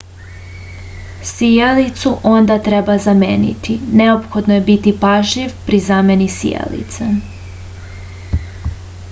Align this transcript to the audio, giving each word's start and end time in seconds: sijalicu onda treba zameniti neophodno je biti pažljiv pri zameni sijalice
sijalicu 1.31 2.13
onda 2.29 2.57
treba 2.69 2.95
zameniti 3.03 3.75
neophodno 4.01 4.57
je 4.59 4.65
biti 4.71 4.95
pažljiv 5.05 5.55
pri 5.69 5.83
zameni 5.91 6.31
sijalice 6.39 7.13